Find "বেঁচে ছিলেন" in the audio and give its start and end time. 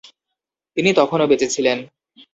1.27-1.77